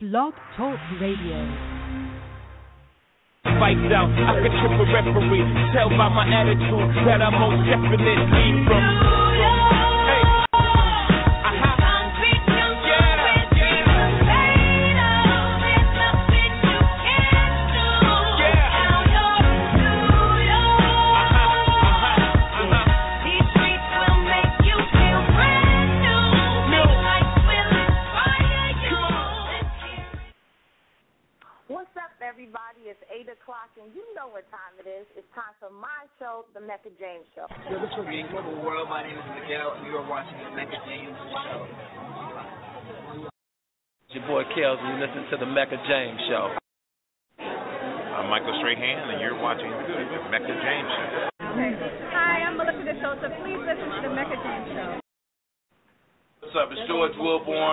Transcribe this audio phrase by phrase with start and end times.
[0.00, 1.36] Blog Talk Radio.
[3.44, 5.44] Out, I could trip a referee.
[5.76, 8.16] Tell by my attitude that I most definitely
[8.64, 9.79] from.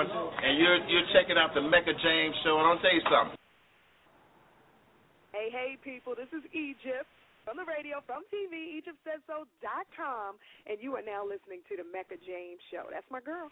[0.06, 2.58] Wilborn, and you're you're checking out the Mecca James Show.
[2.58, 3.38] And I'll tell you something.
[5.34, 7.10] Hey, hey, people, this is Egypt
[7.46, 12.60] from the radio, from TV, EgyptSaysSo.com, and you are now listening to the Mecca James
[12.72, 12.90] Show.
[12.92, 13.50] That's my girl.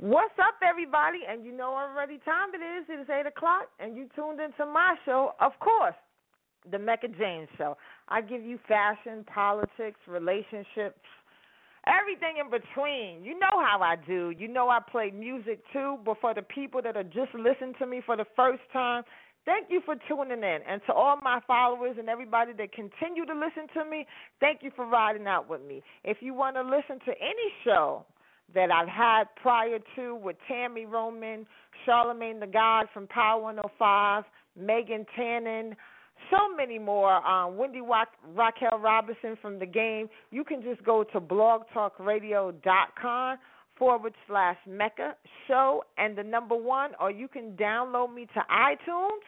[0.00, 1.20] What's up, everybody?
[1.28, 2.88] And you know already time it is.
[2.88, 5.94] It is 8 o'clock, and you tuned into my show, of course,
[6.70, 7.76] the Mecca James Show.
[8.08, 10.98] I give you fashion, politics, relationships,
[11.86, 13.24] everything in between.
[13.24, 14.30] You know how I do.
[14.30, 17.86] You know I play music too, but for the people that are just listening to
[17.86, 19.04] me for the first time,
[19.44, 20.58] Thank you for tuning in.
[20.68, 24.06] And to all my followers and everybody that continue to listen to me,
[24.38, 25.82] thank you for riding out with me.
[26.04, 28.06] If you want to listen to any show
[28.54, 31.46] that I've had prior to with Tami Roman,
[31.84, 34.24] Charlemagne the God from Power 105,
[34.56, 35.74] Megan Tannen,
[36.30, 41.02] so many more, um, Wendy Wa- Raquel Robinson from the game, you can just go
[41.04, 43.38] to blogtalkradio.com
[43.78, 45.16] forward slash Mecca
[45.48, 49.22] show and the number one, or you can download me to iTunes.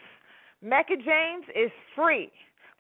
[0.62, 2.30] Mecca James is free.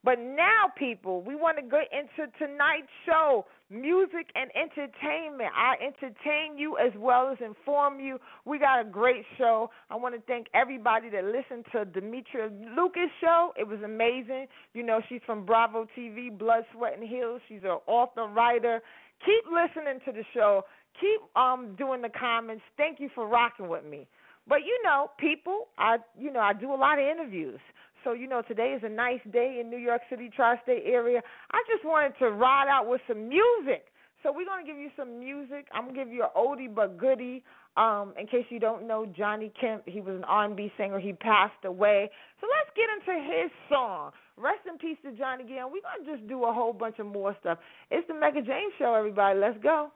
[0.04, 5.50] But now, people, we want to get into tonight's show music and entertainment.
[5.56, 8.18] I entertain you as well as inform you.
[8.44, 9.70] We got a great show.
[9.88, 13.54] I want to thank everybody that listened to Demetria Lucas' show.
[13.56, 14.46] It was amazing.
[14.74, 17.40] You know, she's from Bravo TV, Blood, Sweat, and Heels.
[17.48, 18.82] She's an author, writer.
[19.24, 20.64] Keep listening to the show
[21.00, 22.62] keep um doing the comments.
[22.76, 24.06] Thank you for rocking with me.
[24.46, 27.60] But you know, people, I you know, I do a lot of interviews.
[28.04, 31.22] So, you know, today is a nice day in New York City, tri state area.
[31.50, 33.86] I just wanted to ride out with some music.
[34.22, 35.66] So we're gonna give you some music.
[35.72, 37.42] I'm gonna give you an oldie but goodie.
[37.76, 40.98] Um, in case you don't know, Johnny Kemp, he was an R&B singer.
[40.98, 42.08] He passed away.
[42.40, 44.12] So let's get into his song.
[44.36, 45.70] Rest in peace to Johnny Gill.
[45.70, 47.58] We're gonna just do a whole bunch of more stuff.
[47.90, 49.38] It's the Mecca James Show, everybody.
[49.38, 49.90] Let's go.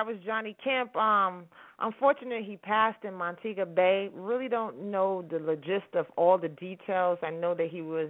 [0.00, 0.96] That was Johnny Kemp.
[0.96, 1.44] Um,
[1.78, 4.08] unfortunately, he passed in Montego Bay.
[4.14, 7.18] Really don't know the logist of all the details.
[7.22, 8.08] I know that he was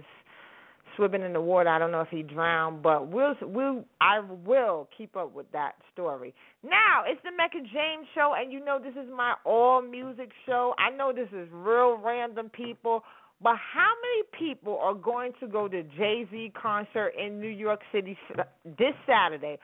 [0.95, 1.67] swimming in the water.
[1.67, 5.73] I don't know if he drowned, but we'll we'll I will keep up with that
[5.91, 6.33] story.
[6.63, 10.73] Now it's the Mecca James show, and you know this is my all music show.
[10.79, 13.03] I know this is real random people,
[13.43, 17.81] but how many people are going to go to Jay Z concert in New York
[17.91, 18.17] City
[18.63, 19.59] this Saturday?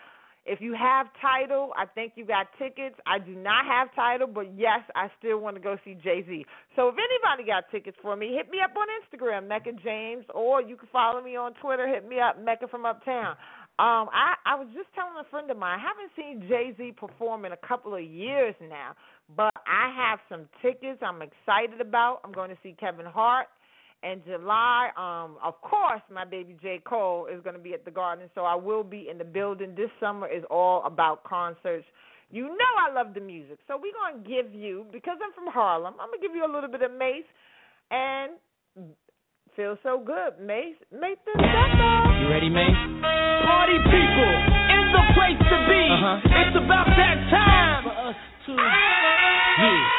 [0.47, 2.95] If you have title, I think you got tickets.
[3.05, 6.45] I do not have title, but yes, I still want to go see Jay Z.
[6.77, 10.61] So if anybody got tickets for me, hit me up on Instagram, Mecca James, or
[10.61, 11.85] you can follow me on Twitter.
[11.85, 13.35] Hit me up, Mecca from Uptown.
[13.79, 16.93] Um, I I was just telling a friend of mine, I haven't seen Jay Z
[16.97, 18.95] perform in a couple of years now,
[19.35, 22.21] but I have some tickets I'm excited about.
[22.23, 23.47] I'm going to see Kevin Hart
[24.03, 24.89] in July.
[24.97, 26.79] Um, of course, my baby J.
[26.85, 29.73] Cole is going to be at the Garden, so I will be in the building.
[29.75, 31.85] This summer is all about concerts.
[32.29, 35.47] You know I love the music, so we're going to give you, because I'm from
[35.47, 37.23] Harlem, I'm going to give you a little bit of Mase
[37.89, 38.33] and
[39.55, 40.35] Feel So Good.
[40.43, 42.19] Mase, make this up.
[42.19, 42.75] You ready, Mase?
[43.47, 44.31] Party people,
[44.75, 45.83] it's the place to be.
[45.87, 46.43] Uh-huh.
[46.43, 47.83] It's about that time.
[47.87, 48.51] For us to,
[49.57, 49.97] yeah.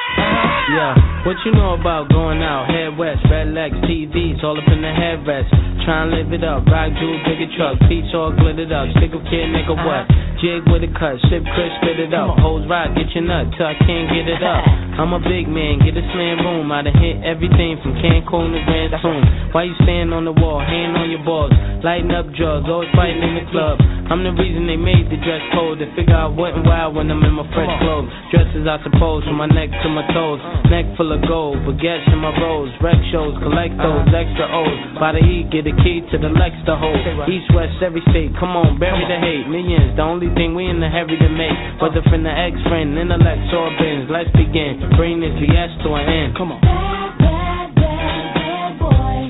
[0.68, 0.92] Yeah,
[1.24, 2.68] what you know about going out?
[2.68, 5.48] Head west, red legs, TVs, all up in the headrest.
[5.88, 8.92] Try and live it up, rock jewel, bigger truck, feet all glittered up.
[9.00, 10.04] Stick a kid, nigga, what?
[10.44, 12.36] Jig with a cut, sip Chris, spit it up.
[12.38, 14.62] Hoes ride, get your nut till I can't get it up.
[15.00, 16.68] I'm a big man, get a slam room.
[16.68, 19.50] I done hit everything from Cancun to Ransoon.
[19.56, 21.50] Why you stand on the wall, hand on your balls,
[21.80, 23.80] lighting up drugs, always fighting in the club.
[24.08, 25.84] I'm the reason they made the dress code.
[25.84, 28.08] They figure I went wild when I'm in my fresh clothes.
[28.32, 30.40] Dresses, I suppose, from my neck to my toes.
[30.40, 30.64] Uh.
[30.72, 32.72] Neck full of gold, baguettes in my rolls.
[32.80, 34.16] Rec shows, collect those uh.
[34.16, 34.80] extra O's.
[34.96, 36.96] By the E, get a key to the Lex to hold.
[37.28, 38.32] East, west, every state.
[38.40, 39.44] Come on, bury the hate.
[39.44, 41.56] Millions, the only thing we in the heavy to make.
[41.76, 44.08] Whether from the ex friend, intellect, or bins.
[44.08, 44.88] Let's begin.
[44.96, 46.30] Bring this BS to an end.
[46.32, 46.64] Come on.
[46.64, 49.28] Bad, bad, bad boy.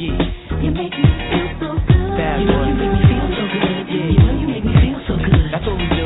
[0.63, 2.15] You make me feel so good.
[2.15, 2.98] Bad you know boy.
[5.69, 5.98] So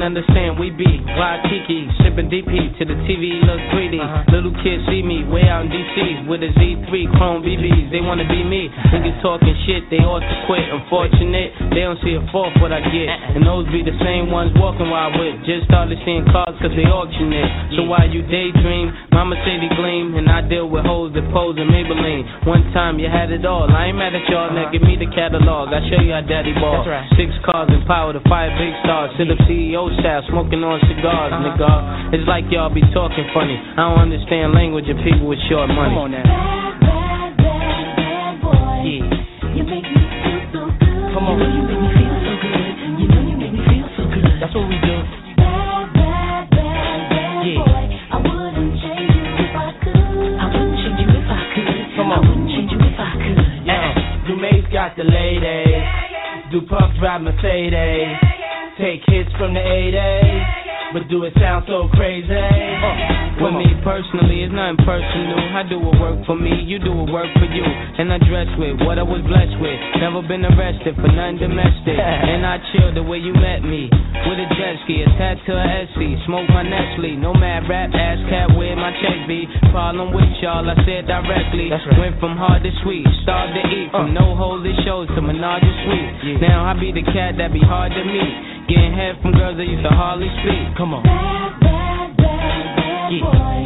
[0.00, 4.00] Can't understand, we be Rod Kiki, sipping DP to the TV look 3D.
[4.00, 4.32] Uh-huh.
[4.32, 6.88] Little kids see me way out in DC with a Z3
[7.20, 7.92] Chrome BBs.
[7.92, 8.72] They wanna be me.
[8.96, 10.64] Niggas talking shit, they ought to quit.
[10.72, 13.12] Unfortunate, they don't see a fault what I get.
[13.12, 13.36] Uh-uh.
[13.36, 15.36] And those be the same ones walking while with.
[15.44, 17.76] Just started seeing cars cause they auction it.
[17.76, 20.16] So while you daydream, mama say they gleam.
[20.16, 22.48] And I deal with hoes that pose in Maybelline.
[22.48, 23.68] One time you had it all.
[23.68, 24.72] I ain't mad at y'all, now uh-huh.
[24.72, 25.76] give me the catalog.
[25.76, 26.88] I show you how daddy ball.
[26.88, 27.20] That's right.
[27.20, 29.12] Six cars and power to five big stars.
[29.20, 32.14] Sit up CEO style, smoking on cigars, nigga.
[32.14, 33.58] It's like y'all be talking funny.
[33.58, 35.90] I don't understand language of people with short money.
[35.94, 36.22] Come on now.
[36.22, 38.76] Bad, bad, bad, bad boy.
[38.86, 39.54] Yeah.
[39.56, 41.10] You make me feel so good.
[41.14, 41.38] Come on.
[41.38, 42.74] You know you make me feel so good.
[43.00, 44.24] You know you make me feel so good.
[44.40, 44.96] That's what we do.
[45.40, 47.58] Bad, bad, bad, bad Yeah.
[47.60, 47.84] boy.
[48.10, 50.32] I wouldn't change you if I could.
[50.40, 51.66] I wouldn't change you if I could.
[51.98, 53.38] Come I wouldn't change you if I could.
[53.66, 54.26] Yeah.
[54.26, 55.42] Dumaze got the ladies.
[55.44, 56.50] Eh?
[56.50, 58.39] Do Puff drive Mercedes.
[58.80, 60.96] Take hits from the 80s.
[60.96, 62.32] But do it sound so crazy?
[62.32, 65.38] Uh, with me personally, it's nothing personal.
[65.54, 67.62] I do what work for me, you do what work for you.
[67.62, 69.78] And I dress with what I was blessed with.
[70.02, 71.94] Never been arrested for nothing domestic.
[72.32, 73.92] and I chill the way you met me.
[74.26, 76.16] With a jet ski, attached to a SC.
[76.26, 77.20] Smoke my Nestle.
[77.20, 79.46] No mad rap, ass cat where my check be.
[79.70, 81.70] Problem with y'all, I said directly.
[82.00, 83.92] Went from hard to sweet, starved to eat.
[83.92, 86.40] From no holy shows to menage a suite.
[86.42, 88.49] Now I be the cat that be hard to meet.
[88.70, 90.76] Getting head from girls that used to hardly speak.
[90.78, 91.02] Come on.
[91.02, 93.26] Bad, bad, bad, bad Yeah.
[93.26, 93.58] boy.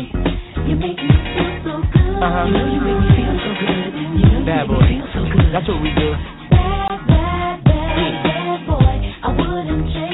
[0.65, 2.23] You make me feel so good.
[2.25, 2.45] Uh-huh.
[2.49, 3.93] You know you make me feel so good.
[4.17, 4.81] You know Bad you boy.
[4.81, 5.49] make me feel so good.
[5.53, 6.09] That's what we do.
[6.49, 8.97] Bad, bad, bad, bad boy.
[9.23, 10.14] I wouldn't change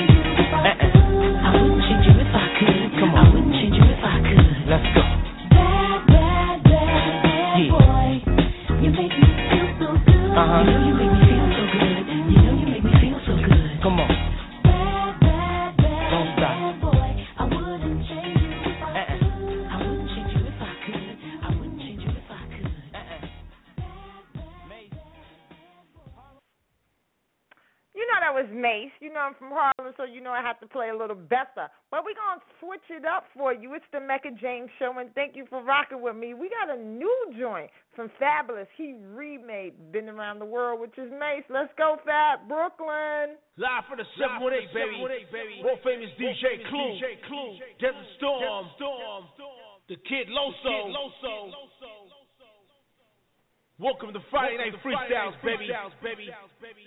[29.40, 31.73] from Harlem, so you know I have to play a little better.
[31.88, 33.73] But we're going to switch it up for you.
[33.73, 36.37] It's the Mecca James Show, and thank you for rocking with me.
[36.37, 38.68] We got a new joint from Fabolous.
[38.76, 41.49] He remade Been Around the World, which is Mase.
[41.49, 42.44] Let's go, Fab.
[42.47, 43.40] Brooklyn.
[43.56, 45.64] Live for the 718, baby.
[45.64, 47.00] World famous DJ Clue.
[47.80, 48.68] Desert Storm.
[49.88, 50.92] The kid Loso.
[53.80, 55.73] Welcome to Friday Night Freestyles, baby.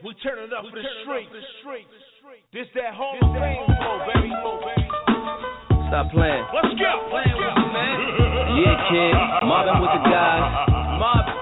[0.06, 2.13] We turn it up for the streets.
[2.54, 4.32] This that Hall of Fame flow, baby.
[5.90, 6.46] Stop playing.
[6.56, 7.12] Let's go.
[7.12, 7.52] Let's go.
[8.64, 9.12] Yeah, kid.
[9.44, 10.40] Marvin with the guys.
[11.04, 11.36] Marvin.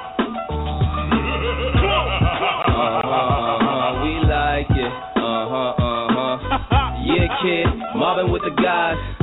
[2.82, 4.02] Uh-huh.
[4.02, 4.94] We like it.
[5.22, 6.98] Uh-huh, uh-huh.
[7.06, 7.70] Yeah, kid.
[7.96, 9.21] Marvin with the guys.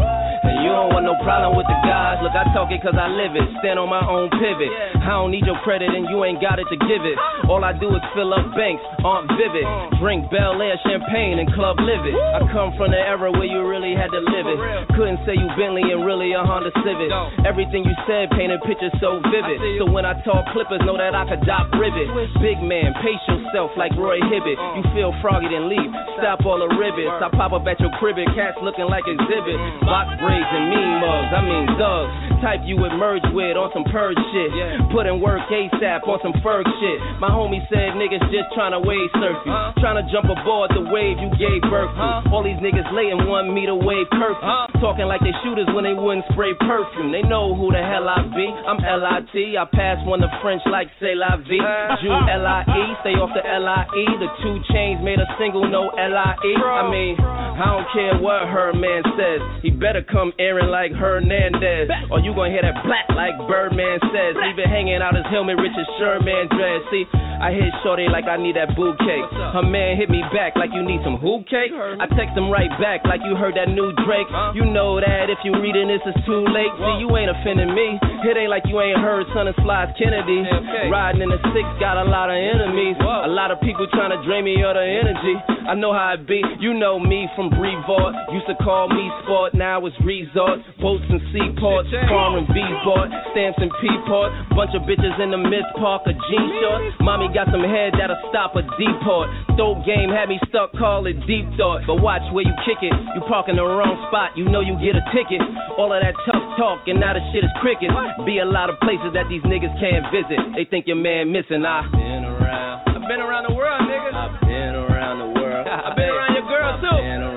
[0.69, 2.21] You don't want no problem with the guys.
[2.21, 3.49] Look, I talk it cause I live it.
[3.65, 4.69] Stand on my own pivot.
[5.01, 7.17] I don't need your credit and you ain't got it to give it.
[7.49, 9.65] All I do is fill up banks, aren't vivid.
[9.97, 12.13] Drink Bel Air champagne and club live it.
[12.13, 14.61] I come from the era where you really had to live it.
[14.93, 17.09] Couldn't say you Bentley and really a Honda Civic.
[17.49, 19.57] Everything you said painted pictures so vivid.
[19.81, 22.13] So when I talk clippers, know that I could dock rivet.
[22.45, 24.61] Big man, pace yourself like Roy Hibbert.
[24.77, 25.89] You feel froggy, then leave.
[26.21, 27.25] Stop all the rivets.
[27.25, 29.57] I pop up at your crib, cats looking like exhibit.
[29.89, 32.13] Box braids and mean mugs, I mean thugs.
[32.43, 34.51] Type you would merge with on some purge shit.
[34.95, 36.99] Put in work ASAP on some Ferg shit.
[37.19, 39.51] My homie said niggas just trying to wave surf you.
[39.83, 42.31] Trying to jump aboard the wave you gave birth to.
[42.31, 44.47] All these niggas laying one meter wave curfew.
[44.79, 47.11] Talking like they shooters when they wouldn't spray perfume.
[47.11, 48.47] They know who the hell I be.
[48.47, 49.35] I'm LIT.
[49.59, 51.59] I pass one to French like say la vie.
[52.03, 52.83] Jew L-I-E.
[53.03, 54.05] Stay off the L-I-E.
[54.23, 56.55] The two chains made a single, no LIE.
[56.55, 59.43] I mean, I don't care what her man says.
[59.67, 61.93] He better come airing like Hernandez.
[62.09, 64.33] Or you gonna hear that black like Birdman says.
[64.33, 66.81] It hanging out his helmet, Richard Sherman dress.
[66.91, 67.05] See,
[67.39, 69.23] I hit Shorty like I need that bouquet.
[69.55, 71.71] Her man hit me back like you need some who cake.
[71.71, 74.27] I text him right back like you heard that new Drake.
[74.57, 76.73] You know that if you reading this, it's too late.
[76.81, 78.01] See, you ain't offending me.
[78.27, 80.43] It ain't like you ain't heard Son of Slides Kennedy.
[80.91, 82.97] Riding in the six, got a lot of enemies.
[82.99, 85.37] A lot of people trying to drain me of the energy.
[85.69, 86.41] I know how it be.
[86.59, 88.17] You know me from Breevort.
[88.33, 90.38] Used to call me sport, now it's resort.
[90.39, 94.31] Boats and seaports, farm and beesboard, stamps and peaport.
[94.55, 96.95] Bunch of bitches in the Miss Parker jean shorts.
[97.03, 99.27] Mommy got some head that'll stop a deport.
[99.59, 101.83] Dope game had me stuck, call it deep thought.
[101.91, 102.95] But watch where you kick it.
[103.19, 105.43] You park in the wrong spot, you know you get a ticket.
[105.75, 107.91] All of that tough talk, and now the shit is cricket.
[108.23, 110.39] Be a lot of places that these niggas can't visit.
[110.55, 111.67] They think your man missing.
[111.67, 111.83] Ah.
[111.83, 112.87] I've been around.
[112.95, 114.11] I've been around the world, nigga.
[114.15, 115.67] I've been around the world.
[115.87, 117.28] I've been around your girl too.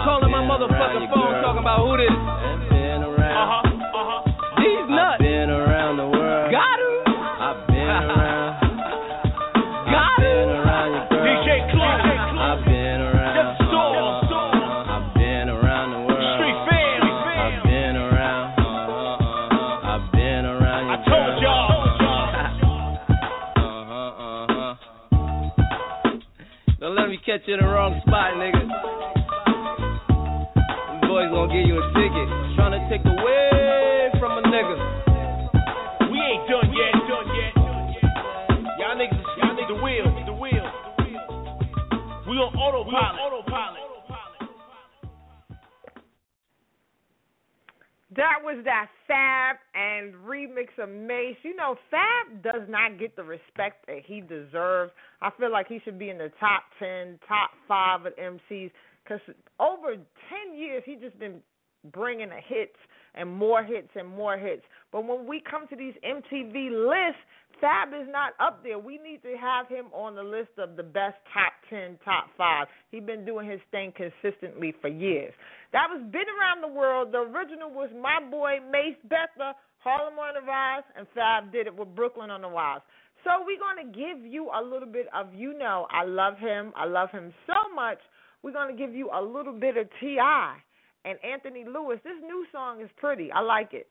[0.00, 2.08] Calling my motherfucking phone talking about who this.
[2.08, 3.60] Uh-huh.
[3.60, 4.24] Uh-huh.
[4.56, 5.20] These nuts.
[5.20, 6.48] I've been around the world.
[6.48, 7.04] Got her.
[7.04, 8.64] I've been around.
[9.92, 10.56] Got her.
[10.56, 11.20] around your girl.
[11.20, 12.00] DJ Clark.
[12.00, 13.60] I've been around.
[13.60, 13.60] Just.
[13.60, 16.40] I've been around the world.
[16.40, 16.56] Street.
[16.56, 18.56] I've been around.
[19.84, 21.76] I've been around I told y'all.
[23.68, 24.16] Uh-huh,
[24.48, 24.80] uh-huh.
[26.80, 28.59] Don't let me catch you in the wrong spot, nigga.
[31.50, 32.28] Them give you a ticket.
[32.54, 36.10] Trying to take away from a nigga.
[36.10, 36.92] We ain't done yet.
[37.08, 37.54] Done yet.
[38.78, 40.66] Y'all niggas, y'all niggas, the wheel, the wheel.
[42.28, 43.20] We on autopilot.
[43.20, 43.80] autopilot.
[48.16, 51.36] That was that Fab and remix of Mase.
[51.42, 54.92] You know, Fab does not get the respect that he deserves.
[55.22, 58.70] I feel like he should be in the top 10, top 5 of MCs
[59.10, 60.04] because over 10
[60.56, 61.40] years, he just been
[61.92, 62.76] bringing the hits
[63.14, 64.62] and more hits and more hits.
[64.92, 67.22] But when we come to these MTV lists,
[67.60, 68.78] Fab is not up there.
[68.78, 72.66] We need to have him on the list of the best top 10, top 5.
[72.90, 75.34] He's been doing his thing consistently for years.
[75.72, 77.12] That was Been Around the World.
[77.12, 81.76] The original was my boy Mase Betha, Harlem on the Rise, and Fab did it
[81.76, 82.80] with Brooklyn on the Rise.
[83.24, 86.72] So we're going to give you a little bit of, you know, I love him.
[86.76, 87.98] I love him so much.
[88.42, 90.56] We're going to give you a little bit of T.I.
[91.04, 91.98] and Anthony Lewis.
[92.04, 93.30] This new song is pretty.
[93.32, 93.88] I like it.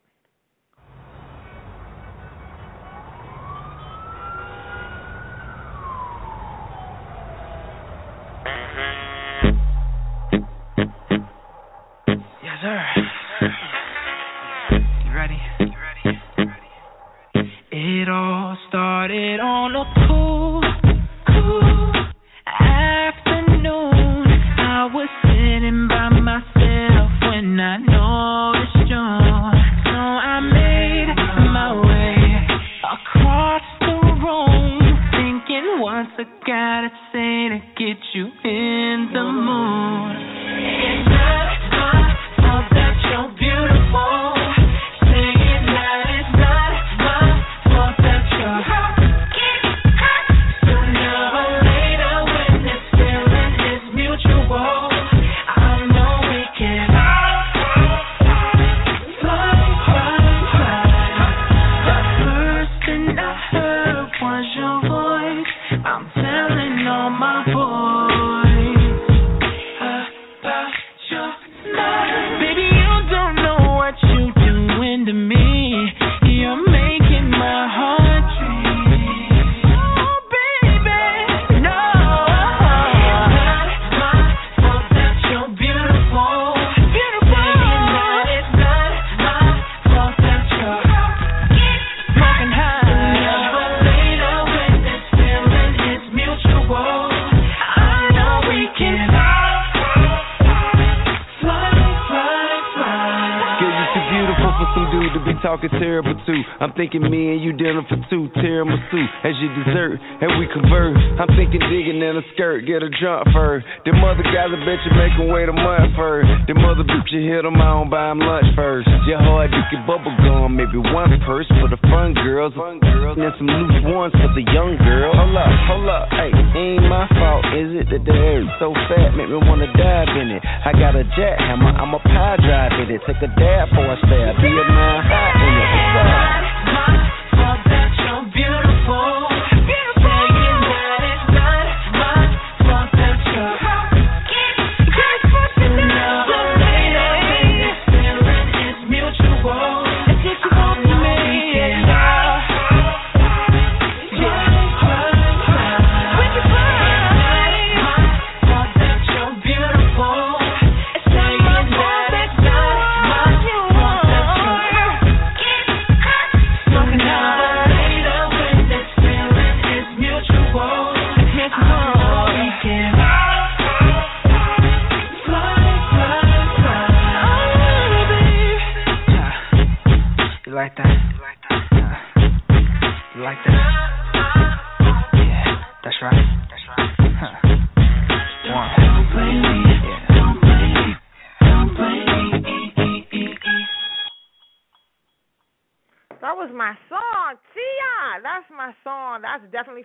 [105.14, 106.42] To be talking terrible too.
[106.60, 110.98] I'm thinking me and you dinner for two, tiramisu as your dessert, and we convert.
[111.18, 113.66] I'm thinking digging in a skirt, get a jump first.
[113.86, 116.30] Them mother guys, I bet you make them wait a month first.
[116.46, 118.88] Them mother bitch, you hit them, I don't buy them lunch first.
[119.10, 122.54] Your hard dick and bubble gum, maybe one purse for the fun girls.
[122.54, 123.18] Fun girls.
[123.18, 125.16] And some loose ones for the young girls.
[125.16, 127.86] Hold up, hold up, hey, ain't my fault, is it?
[127.90, 130.42] That the hair is so fat, make me wanna dive in it.
[130.44, 133.02] I got a jackhammer, I'm a power drive in it.
[133.08, 135.70] Take a dab for a stab, be a man in it.
[135.96, 136.49] What's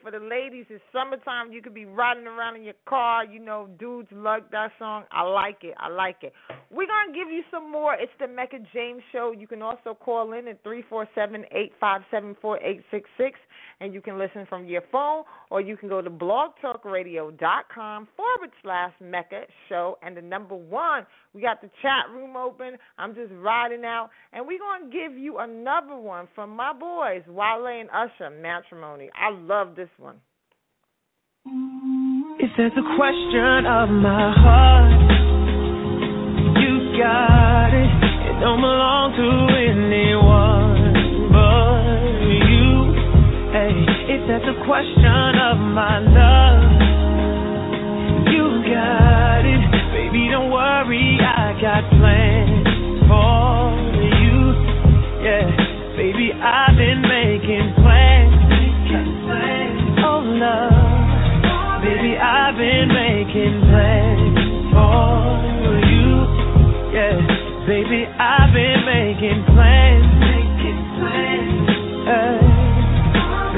[0.02, 0.20] For the
[0.68, 1.52] It's summertime.
[1.52, 3.24] You could be riding around in your car.
[3.24, 5.04] You know, dudes love that song.
[5.10, 5.74] I like it.
[5.78, 6.32] I like it.
[6.70, 7.94] We're gonna give you some more.
[7.94, 9.32] It's the Mecca James Show.
[9.36, 13.08] You can also call in at three four seven eight five seven four eight six
[13.16, 13.38] six,
[13.80, 18.92] and you can listen from your phone, or you can go to blogtalkradio.com forward slash
[19.00, 21.06] Mecca Show, and the number one.
[21.32, 22.76] We got the chat room open.
[22.96, 27.66] I'm just riding out, and we're gonna give you another one from my boys, Wale
[27.66, 29.10] and Usher, Matrimony.
[29.14, 30.20] I love this one.
[31.46, 34.96] If there's a question of my heart,
[36.57, 37.92] you got it.
[38.33, 40.96] It don't belong to anyone
[41.28, 41.85] but
[42.48, 42.96] you.
[43.52, 43.76] Hey,
[44.16, 46.80] if there's a question of my love,
[48.33, 49.61] you got it.
[49.92, 52.53] Baby, don't worry, I got plans
[63.35, 64.38] making plans
[64.70, 66.07] for you.
[66.94, 67.18] Yeah,
[67.66, 70.07] baby, I've been making plans.
[70.23, 71.66] Making plans.
[72.07, 72.38] Hey,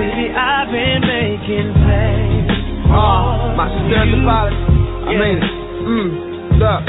[0.00, 2.48] baby, I've been making plans.
[2.88, 4.56] Uh, my apology.
[4.56, 5.50] I made it.
[5.84, 6.08] Mm,
[6.56, 6.80] look,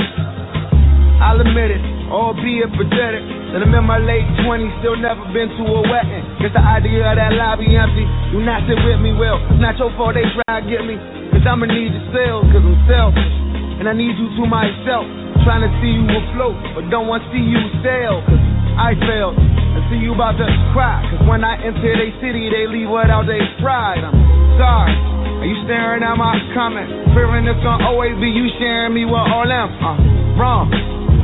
[1.19, 3.23] I'll admit it, albeit pathetic.
[3.51, 6.23] That I'm in my late 20s, still never been to a wedding.
[6.39, 8.07] Guess the idea of that lobby empty.
[8.31, 11.16] Do not sit with me, well, not your fault they try to get me.
[11.37, 13.33] Cause I'ma need your sales, cause I'm selfish.
[13.77, 15.05] And I need you to myself.
[15.45, 18.25] Trying to see you afloat, but don't want to see you sail.
[18.25, 18.41] Cause
[18.73, 19.37] I failed.
[19.37, 21.05] I see you about to cry.
[21.13, 24.01] Cause when I enter they city, they leave without their pride.
[24.01, 24.17] I'm
[24.57, 24.97] sorry.
[24.97, 27.13] Are you staring at my comment?
[27.13, 29.69] Fearing it's gonna always be you sharing me with all them.
[29.77, 30.73] Uh, wrong.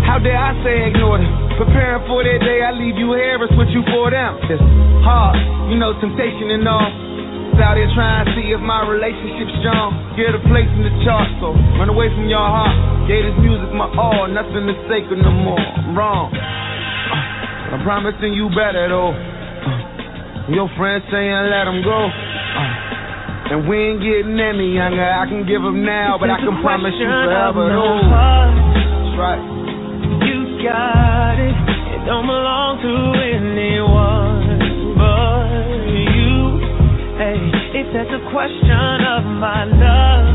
[0.06, 1.58] How dare I say ignore them?
[1.58, 4.38] Preparing for that day, I leave you here and switch you for them.
[4.46, 4.62] It's
[5.02, 5.42] hard,
[5.74, 7.13] you know, temptation and all.
[7.54, 9.94] It's out here trying to see if my relationship's strong.
[10.18, 12.74] Get a place in the chart, so run away from your heart.
[13.06, 15.62] Gave this music my all, nothing is sacred no more.
[15.62, 16.34] I'm wrong.
[16.34, 19.14] Uh, I'm promising you better though.
[19.14, 21.94] Uh, your friends saying let them go.
[21.94, 25.06] Uh, and we ain't getting any younger.
[25.06, 28.02] I can give them now, but I can promise you forever though.
[28.02, 29.44] That's right.
[30.26, 31.54] You got it.
[31.54, 33.93] It don't belong to anyone
[37.74, 40.30] if that's a question of my love,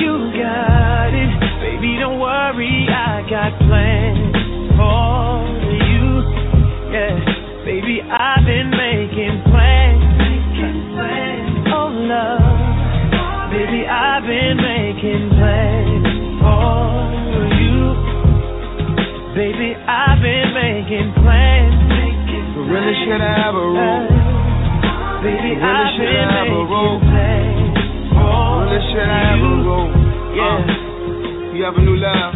[0.00, 1.32] you got it.
[1.60, 4.32] Baby, don't worry, I got plans
[4.72, 5.44] for
[5.76, 6.24] you.
[6.96, 7.12] Yeah,
[7.68, 10.00] baby, I've been making plans.
[11.68, 13.52] Oh, love.
[13.52, 16.08] Baby, I've been making plans
[16.40, 17.04] for
[17.52, 17.92] you.
[19.36, 21.84] Baby, I've been making plans.
[22.64, 24.25] Really should have a rule.
[25.26, 26.96] Baby, really I've should been have a making rule.
[27.02, 27.74] plans
[28.14, 29.90] for Really should have a rule.
[30.38, 30.46] Yeah.
[30.46, 32.32] Uh, you have a new love.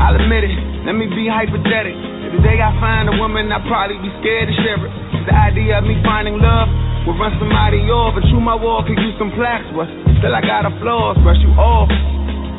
[0.00, 0.54] I'll admit it.
[0.88, 2.00] Let me be hypothetical.
[2.24, 4.92] If the day I find a woman, I'd probably be scared to share it.
[5.28, 6.68] The idea of me finding love
[7.04, 8.16] will run somebody off.
[8.16, 9.84] But through my wall could use some plaques, but
[10.24, 11.20] still I got a flaws.
[11.20, 11.92] Brush you off.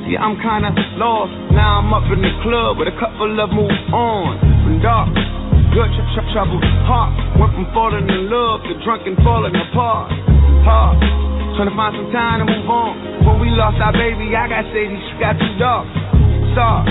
[0.05, 0.69] See, I'm kinda
[1.01, 1.33] lost.
[1.49, 4.37] Now I'm up in the club with a couple of moves on.
[4.61, 5.09] From dark.
[5.75, 6.55] Good tr- tr- trouble.
[6.87, 10.07] Heart went from falling in love to drunk and falling apart.
[10.63, 10.95] Hard.
[11.59, 12.95] Trying to find some time to move on.
[13.27, 15.91] When we lost our baby, I got shady, she got two dogs.
[16.55, 16.87] Sorry.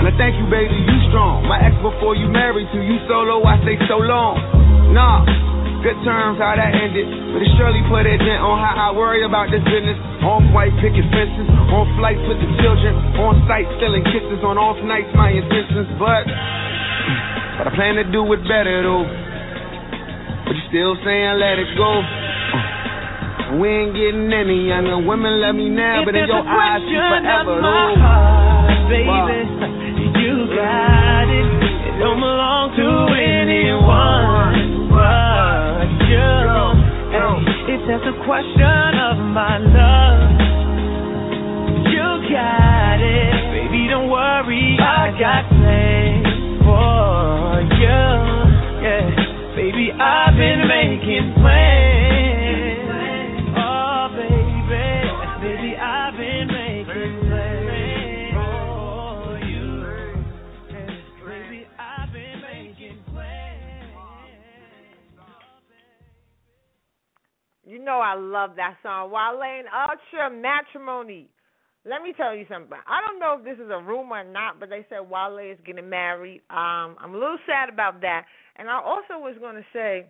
[0.00, 1.44] And thank you, baby, you strong.
[1.44, 4.38] My ex before you married to you solo, I stay so long.
[4.94, 5.26] Nah,
[5.82, 7.06] good terms how that ended.
[7.34, 9.98] But it surely put a dent on how I worry about this business.
[10.24, 14.78] On white picket fences, on flights with the children, on site stealing kisses, on off
[14.86, 15.86] nights my intentions.
[16.00, 16.24] But,
[17.60, 19.04] but I plan to do it better though.
[20.48, 21.92] But you still saying let it go.
[22.00, 24.96] Uh, we ain't getting any younger.
[24.96, 28.00] Women love me now, but in your eyes, you forever though.
[28.88, 29.44] baby.
[30.24, 31.48] You got it.
[31.84, 36.32] It don't belong to anyone but you.
[37.12, 40.32] Hey, It's just a question of my love.
[41.92, 43.84] You got it, baby.
[43.92, 46.29] Don't worry, I got plans
[49.70, 52.88] baby, I've been making plans.
[53.56, 54.62] Oh, baby,
[55.42, 59.66] baby, I've been making plans for you.
[61.26, 63.04] Baby, I've been making
[67.64, 69.10] You know I love that song.
[69.12, 71.30] Wale and Ultra Matrimony.
[71.84, 72.76] Let me tell you something.
[72.86, 75.58] I don't know if this is a rumor or not, but they said Wale is
[75.64, 76.42] getting married.
[76.50, 78.26] Um, I'm a little sad about that.
[78.56, 80.06] And I also was going to say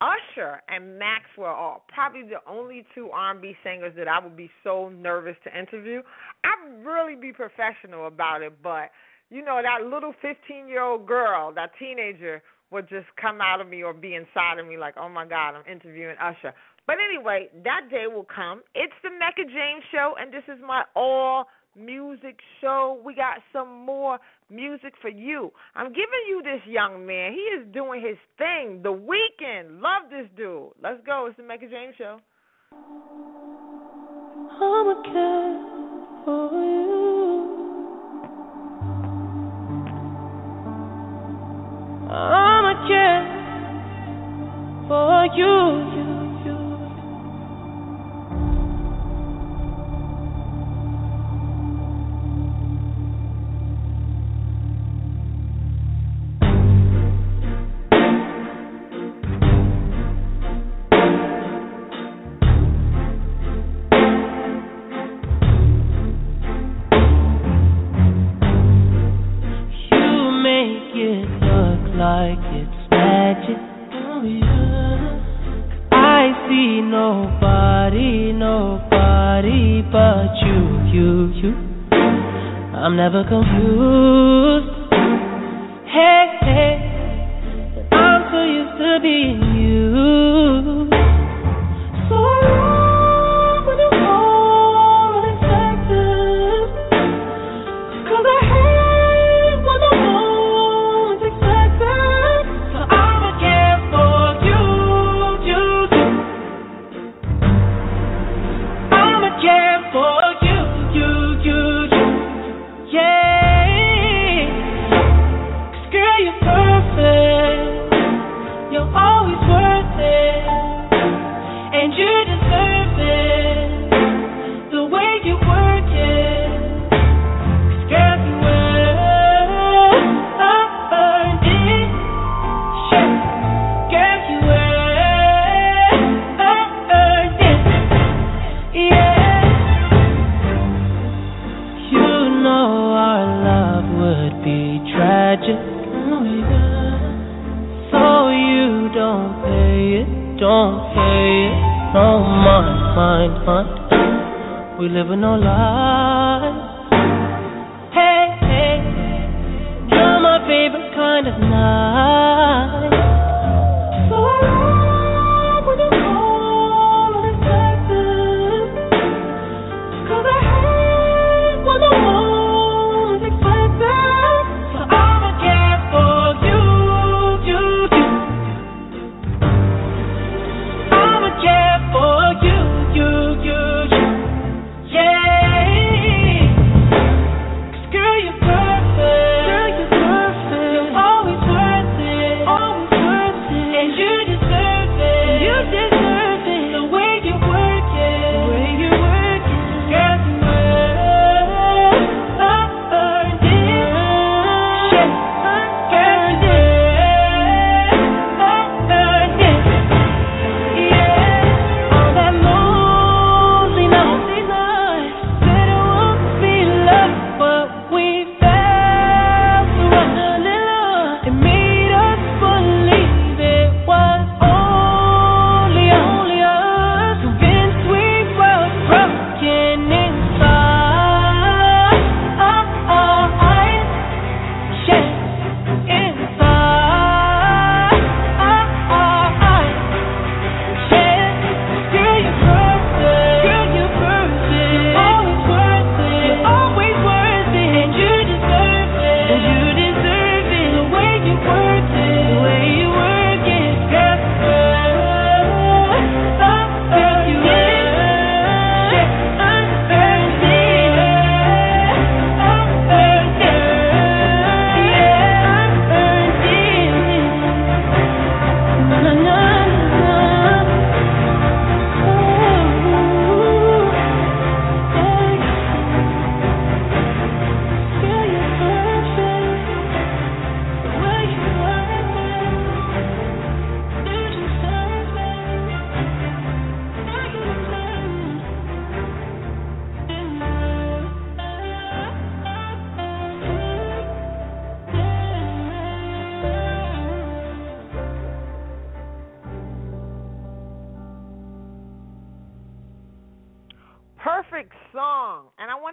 [0.00, 4.88] Usher and Maxwell are probably the only two R&B singers that I would be so
[4.88, 6.02] nervous to interview.
[6.42, 8.90] I'd really be professional about it, but
[9.30, 13.92] you know that little 15-year-old girl, that teenager would just come out of me or
[13.92, 16.54] be inside of me like, "Oh my god, I'm interviewing Usher."
[16.86, 18.62] But anyway, that day will come.
[18.74, 23.00] It's the Mecca James show and this is my all music show.
[23.04, 24.18] We got some more
[24.50, 25.52] music for you.
[25.74, 27.32] I'm giving you this young man.
[27.32, 28.80] He is doing his thing.
[28.82, 29.80] The Weeknd.
[29.80, 30.70] Love this dude.
[30.82, 31.26] Let's go.
[31.26, 32.18] It's the Mecca James show.
[34.54, 35.02] I'm a
[36.24, 36.92] for you.
[42.10, 42.74] I'm a
[44.88, 45.26] for.
[45.34, 46.21] You
[83.02, 84.11] never confused.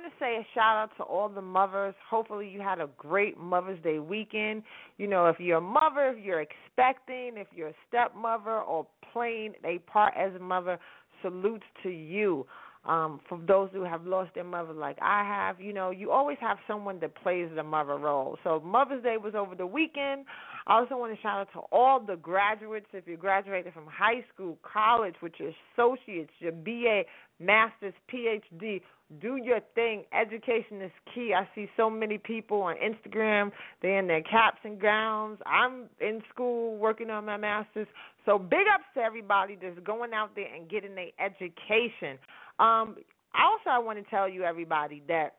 [0.10, 1.95] To say a shout out to all the mothers.
[2.10, 4.63] Hopefully, you had a great Mother's Day weekend.
[4.98, 9.54] You know, if you're a mother, if you're expecting, if you're a stepmother or playing
[9.63, 10.80] a part as a mother,
[11.22, 12.45] salutes to you.
[12.86, 16.38] Um, for those who have lost their mother like I have, you know, you always
[16.39, 18.38] have someone that plays the mother role.
[18.43, 20.26] So Mother's Day was over the weekend.
[20.65, 22.88] I also want to shout out to all the graduates.
[22.93, 27.04] If you graduated from high school, college with your associates, your BA,
[27.39, 28.82] master's, PhD,
[29.21, 30.04] do your thing.
[30.13, 31.34] Education is key.
[31.36, 35.39] I see so many people on Instagram, they're in their caps and gowns.
[35.45, 37.88] I'm in school working on my master's.
[38.25, 42.19] So big ups to everybody that's going out there and getting their education.
[42.60, 42.97] Um,
[43.34, 45.36] also, I want to tell you, everybody, that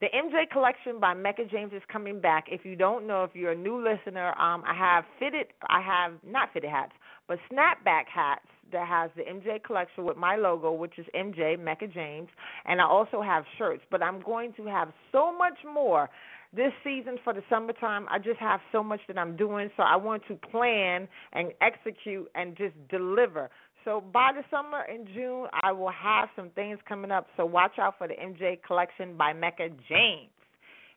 [0.00, 2.46] the MJ collection by Mecca James is coming back.
[2.50, 6.14] If you don't know, if you're a new listener, um, I have fitted, I have
[6.26, 6.92] not fitted hats,
[7.28, 11.86] but snapback hats that has the MJ collection with my logo, which is MJ Mecca
[11.88, 12.28] James,
[12.66, 13.82] and I also have shirts.
[13.90, 16.08] But I'm going to have so much more
[16.54, 18.06] this season for the summertime.
[18.10, 22.28] I just have so much that I'm doing, so I want to plan and execute
[22.34, 23.50] and just deliver.
[23.84, 27.28] So by the summer in June, I will have some things coming up.
[27.36, 30.30] So watch out for the MJ collection by Mecca James.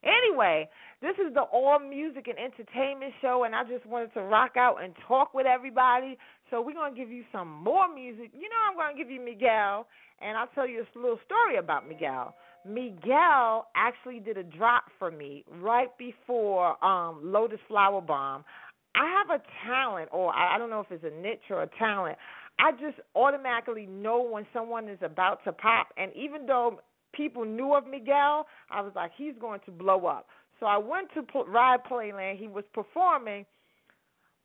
[0.04, 0.68] Anyway,
[1.02, 4.84] this is the all music and entertainment show, and I just wanted to rock out
[4.84, 6.18] and talk with everybody.
[6.54, 8.30] So we're gonna give you some more music.
[8.32, 9.88] You know, I'm gonna give you Miguel,
[10.22, 12.36] and I'll tell you a little story about Miguel.
[12.64, 18.46] Miguel actually did a drop for me right before um Lotus Flower Bomb.
[18.94, 22.20] I have a talent, or I don't know if it's a niche or a talent.
[22.60, 25.88] I just automatically know when someone is about to pop.
[25.98, 26.82] And even though
[27.14, 30.28] people knew of Miguel, I was like, he's going to blow up.
[30.60, 32.38] So I went to Rye Playland.
[32.38, 33.48] He was performing.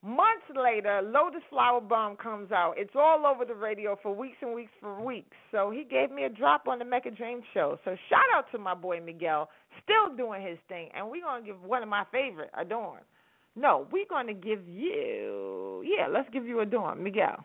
[0.02, 2.74] Months later, Lotus Flower Bomb comes out.
[2.76, 5.36] It's all over the radio for weeks and weeks for weeks.
[5.50, 7.78] So he gave me a drop on the Mecca James show.
[7.84, 9.48] So shout out to my boy Miguel,
[9.82, 10.90] still doing his thing.
[10.94, 13.00] And we're gonna give one of my favorite, Adorn.
[13.56, 17.44] No, we're gonna give you yeah, let's give you Adorn, Miguel.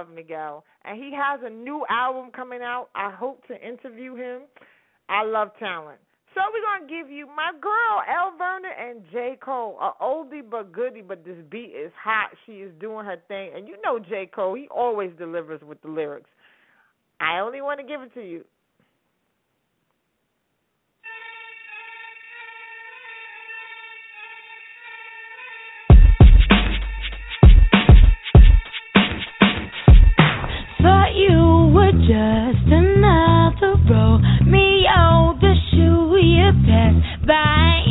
[0.00, 2.88] love Miguel, and he has a new album coming out.
[2.94, 4.42] I hope to interview him.
[5.08, 5.98] I love talent.
[6.34, 9.36] So we're gonna give you my girl Elle Varner and J.
[9.44, 12.30] Cole, a oldie but goodie, but this beat is hot.
[12.46, 14.30] She is doing her thing, and you know J.
[14.32, 16.30] Cole, he always delivers with the lyrics.
[17.20, 18.44] I only want to give it to you.
[31.14, 34.18] you were just another roll.
[34.46, 37.89] Me, oh, the shoe you passed by.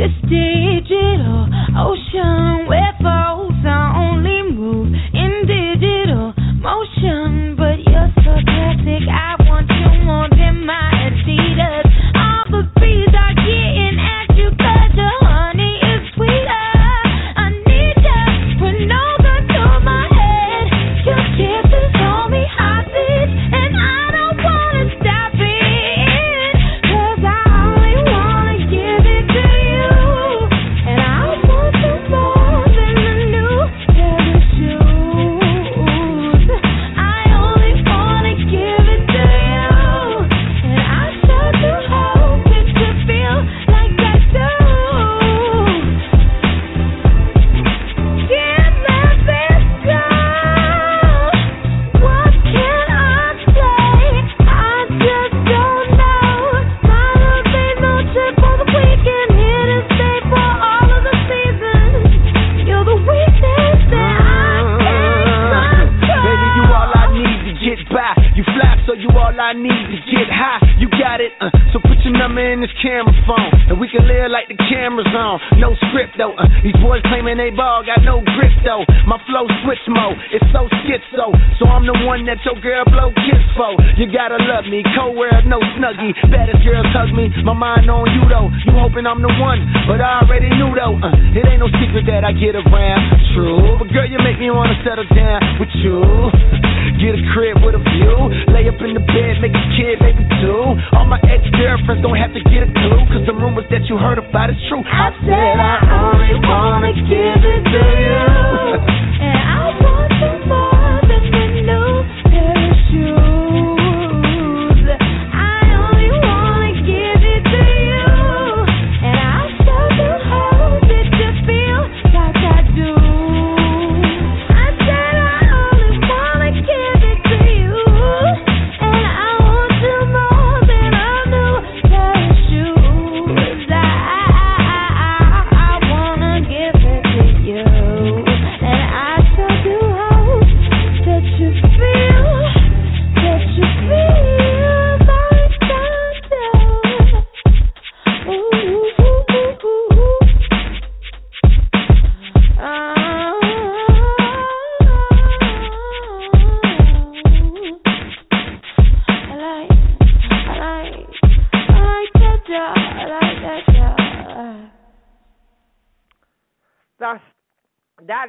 [0.00, 1.44] this digital
[1.76, 2.39] ocean.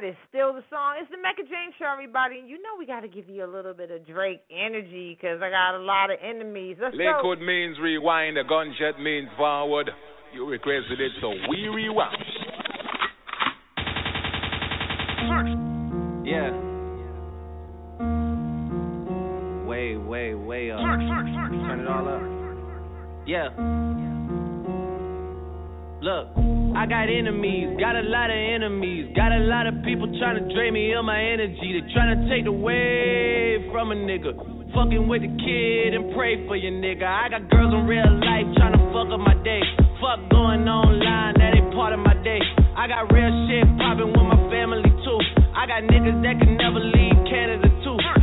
[0.04, 0.96] It's still the song.
[1.00, 2.42] It's the Mecca James show, everybody.
[2.44, 5.48] You know we got to give you a little bit of Drake energy because I
[5.48, 6.76] got a lot of enemies.
[6.82, 7.46] Let's Liquid go.
[7.46, 8.36] means rewind.
[8.36, 9.90] A gunshot means forward.
[10.34, 12.16] You requested it, so we rewind.
[16.26, 16.50] Yeah.
[19.66, 20.80] Way, way, way up.
[20.80, 22.22] Turn it all up.
[23.24, 23.48] Yeah.
[26.02, 26.61] Look.
[26.72, 30.54] I got enemies, got a lot of enemies, got a lot of people trying to
[30.54, 31.76] drain me of my energy.
[31.76, 34.32] They trying to take away from a nigga.
[34.72, 37.04] Fucking with the kid and pray for your nigga.
[37.04, 39.60] I got girls in real life trying to fuck up my day.
[40.00, 42.40] Fuck going online, that ain't part of my day.
[42.74, 45.20] I got real shit popping with my family too.
[45.52, 47.71] I got niggas that can never leave Canada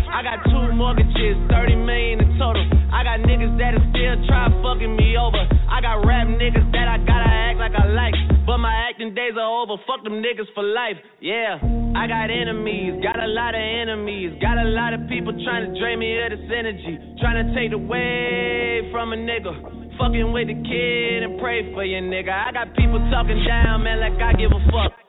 [0.09, 2.65] I got two mortgages, 30 million in total.
[2.89, 5.37] I got niggas that'll still try fucking me over.
[5.69, 8.17] I got rap niggas that I gotta act like I like.
[8.45, 9.77] But my acting days are over.
[9.85, 10.97] Fuck them niggas for life.
[11.21, 11.61] Yeah,
[11.93, 14.33] I got enemies, got a lot of enemies.
[14.41, 16.97] Got a lot of people trying to drain me of this energy.
[17.21, 19.53] Trying to take away from a nigga.
[20.01, 22.33] Fucking with the kid and pray for your nigga.
[22.33, 25.08] I got people talking down, man, like I give a fuck.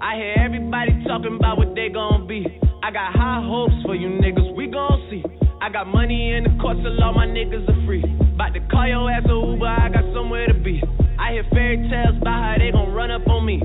[0.00, 2.44] I hear everybody talking about what they gon' be.
[2.82, 5.24] I got high hopes for you niggas, we gon' see.
[5.62, 8.04] I got money in the courts, so all my niggas are free.
[8.34, 10.82] About to call your ass a Uber, I got somewhere to be.
[11.18, 13.62] I hear fairy tales about how they gon' run up on me.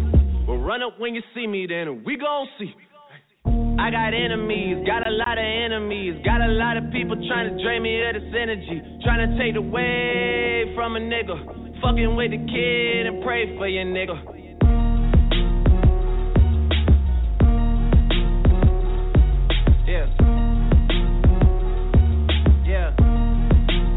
[0.48, 2.74] Well, run up when you see me, then we gon' see.
[3.78, 7.64] I got enemies, got a lot of enemies, got a lot of people trying to
[7.64, 11.36] drain me of this energy, trying to take away from a nigga.
[11.82, 14.42] Fucking with the kid and pray for your nigga.
[22.66, 22.96] Yeah.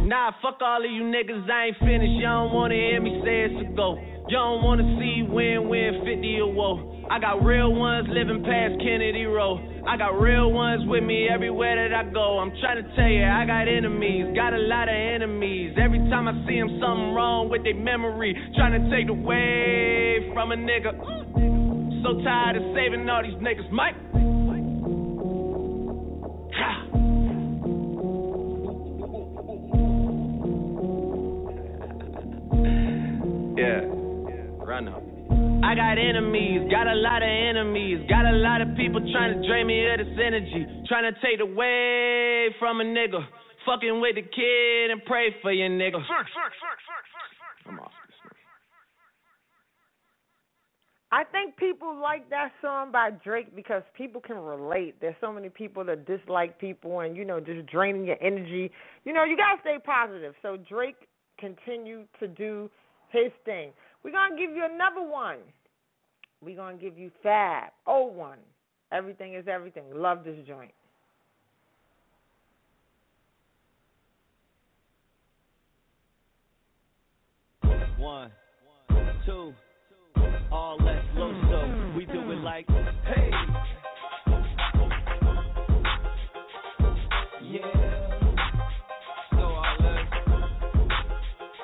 [0.04, 2.20] Nah, fuck all of you niggas, I ain't finished.
[2.20, 3.96] Y'all don't wanna hear me say it's a go.
[4.28, 7.04] Y'all don't wanna see win win 50 or woe.
[7.10, 9.60] I got real ones living past Kennedy Row.
[9.86, 12.38] I got real ones with me everywhere that I go.
[12.38, 15.76] I'm trying to tell you, I got enemies, got a lot of enemies.
[15.76, 18.34] Every time I see them, something wrong with their memory.
[18.56, 20.96] Trying to take away from a nigga.
[22.02, 24.33] So tired of saving all these niggas, Mike.
[33.56, 33.80] Yeah,
[34.62, 35.02] run up.
[35.64, 39.48] I got enemies, got a lot of enemies, got a lot of people trying to
[39.48, 43.24] drain me of this energy, trying to take away from a nigga.
[43.66, 45.96] Fucking with the kid and pray for your nigga.
[47.66, 48.32] I'm off this one.
[51.14, 54.96] I think people like that song by Drake because people can relate.
[55.00, 58.72] There's so many people that dislike people and you know just draining your energy.
[59.04, 60.34] You know you gotta stay positive.
[60.42, 60.96] So Drake
[61.38, 62.68] continue to do
[63.10, 63.70] his thing.
[64.02, 65.38] We're gonna give you another one.
[66.40, 67.70] We're gonna give you Fab.
[67.86, 68.38] Old one.
[68.90, 69.84] Everything is everything.
[69.94, 70.72] Love this joint.
[77.98, 78.32] One,
[79.24, 79.54] two,
[80.54, 81.94] all less loso.
[81.96, 83.30] We do it like, hey.
[87.42, 87.60] Yeah.
[89.32, 90.06] So all less.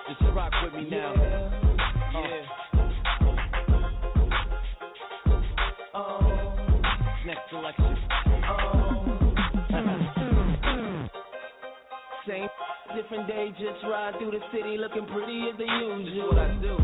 [0.08, 1.14] Just rock with me now.
[2.12, 2.42] Yeah.
[5.94, 6.50] Oh.
[7.24, 7.96] Next selection.
[8.48, 9.06] Oh.
[12.26, 12.48] Same
[12.96, 16.34] different day, just ride through the city looking pretty as the usual.
[16.34, 16.74] What I do.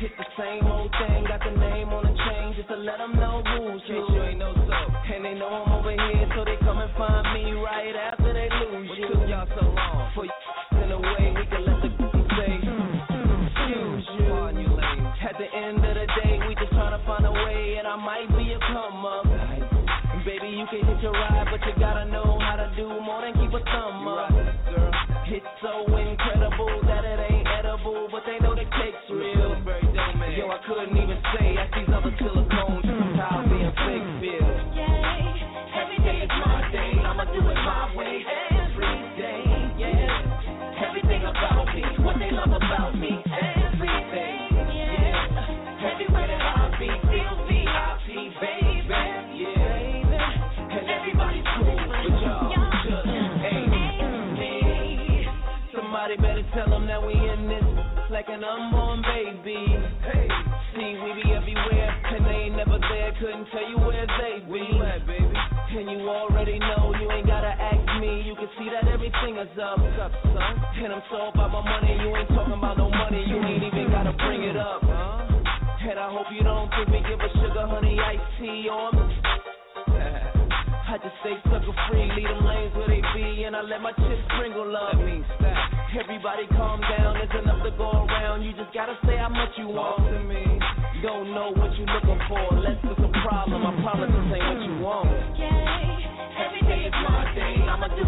[0.00, 3.14] Hit the same old thing, got the name on the chain just to let them
[3.14, 4.02] know who's you.
[4.10, 4.78] you ain't know so.
[5.14, 8.48] And they know I'm over here, so they come and find me right after they
[8.50, 9.08] lose What you.
[9.14, 10.10] took y'all so long?
[10.14, 10.34] For you
[10.82, 11.90] in a way we can let the
[12.36, 14.26] say, mm, mm, excuse you.
[14.34, 14.72] Pardon you.
[15.22, 18.28] At the end of the day, we just tryna find a way, and I might
[18.34, 19.24] be a come up.
[20.26, 23.41] Baby, you can hit your ride, but you gotta know how to do more than
[69.72, 69.80] up.
[69.80, 70.54] up son?
[70.84, 73.24] And I'm so about my money, you ain't talking about no money.
[73.24, 74.84] You ain't even gotta bring it up.
[74.84, 75.88] Huh?
[75.88, 79.08] And I hope you don't think we give a sugar honey iced tea on me.
[80.92, 83.96] I just stay sucker free, leave them lanes where they be, and I let my
[83.96, 84.92] chips sprinkle up.
[84.92, 85.56] That means stack.
[85.96, 88.44] Everybody calm down, there's enough to go around.
[88.44, 90.44] You just gotta say how much you want to me.
[91.00, 93.64] You don't know what you're looking for, unless it's a problem.
[93.64, 95.08] I promise this ain't what you want.
[95.32, 98.01] Every day is my day, I'ma do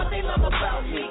[0.00, 1.04] what they love about me,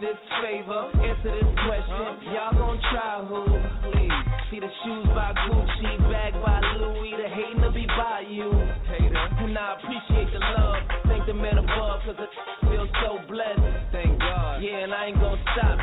[0.00, 0.90] me this favor?
[0.94, 2.32] Answer this question.
[2.34, 3.42] Y'all gon' try who?
[3.90, 4.12] Please.
[4.50, 8.50] See the shoes by Gucci, bag by Louis, the hating to be by you.
[8.88, 9.28] Hater.
[9.44, 10.76] And I appreciate the love.
[11.06, 12.30] Thank the man above, cause it
[12.62, 13.60] feels so blessed.
[13.92, 14.62] Thank God.
[14.62, 15.78] Yeah, and I ain't gon' stop.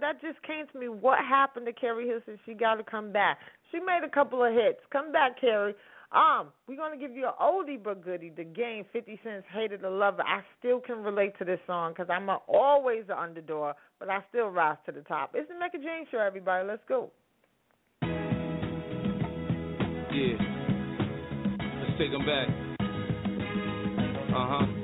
[0.00, 0.88] That just came to me.
[0.88, 2.38] What happened to Keri Hilson?
[2.46, 3.38] She got to come back.
[3.70, 4.80] She made a couple of hits.
[4.92, 5.74] Come back, Carrie.
[6.10, 8.32] Um, we're gonna give you an oldie but goodie.
[8.34, 11.92] The game, Fifty Cent's "Hated to Love It." I still can relate to this song
[11.92, 15.32] because I'm a, always the underdog, but I still rise to the top.
[15.34, 16.66] It's the Mecca Jane show, everybody.
[16.66, 17.10] Let's go.
[20.10, 20.38] Yeah.
[21.82, 22.48] Let's take them back.
[24.30, 24.77] Uh huh.